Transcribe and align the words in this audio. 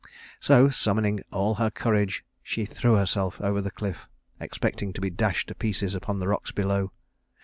So, 0.39 0.69
summoning 0.69 1.19
all 1.31 1.53
her 1.61 1.69
courage, 1.69 2.25
she 2.41 2.65
threw 2.65 2.95
herself 2.95 3.39
over 3.39 3.61
the 3.61 3.69
cliff, 3.69 4.09
expecting 4.39 4.93
to 4.93 4.99
be 5.01 5.11
dashed 5.11 5.49
to 5.49 5.53
pieces 5.53 5.93
upon 5.93 6.17
the 6.17 6.27
rocks 6.27 6.51
below. 6.51 6.91